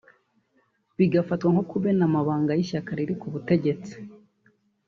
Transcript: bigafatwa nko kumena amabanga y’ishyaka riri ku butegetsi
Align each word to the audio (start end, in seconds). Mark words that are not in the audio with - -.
bigafatwa 0.97 1.47
nko 1.53 1.63
kumena 1.69 2.03
amabanga 2.09 2.51
y’ishyaka 2.57 2.91
riri 2.97 3.15
ku 3.21 3.27
butegetsi 3.33 3.93